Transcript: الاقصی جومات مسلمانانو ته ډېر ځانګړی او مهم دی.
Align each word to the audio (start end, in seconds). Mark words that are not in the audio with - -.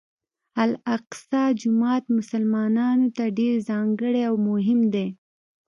الاقصی 0.63 1.43
جومات 1.59 2.03
مسلمانانو 2.17 3.07
ته 3.15 3.23
ډېر 3.39 3.55
ځانګړی 3.69 4.21
او 4.29 4.35
مهم 4.49 4.79
دی. 4.93 5.07